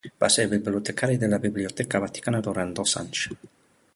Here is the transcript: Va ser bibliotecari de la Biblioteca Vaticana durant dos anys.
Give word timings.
Va 0.21 0.27
ser 0.35 0.45
bibliotecari 0.53 1.19
de 1.25 1.29
la 1.33 1.39
Biblioteca 1.43 2.03
Vaticana 2.05 2.43
durant 2.49 2.75
dos 2.81 2.97
anys. 3.05 3.23